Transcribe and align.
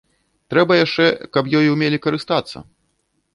Трэба 0.53 0.77
яшчэ, 0.85 1.05
каб 1.37 1.51
ёй 1.59 1.69
умелі 1.75 2.01
карыстацца. 2.07 2.57